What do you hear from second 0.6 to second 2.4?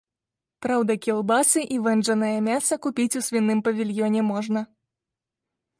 Праўда, кілбасы і вэнджанае